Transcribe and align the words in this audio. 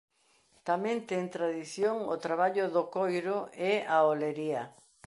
Tamén 0.69 0.97
ten 1.09 1.23
tradición 1.35 1.95
o 2.13 2.15
traballo 2.25 2.65
do 2.75 2.83
coiro 2.95 3.37
e 3.71 3.73
a 3.95 3.97
olería. 4.13 4.63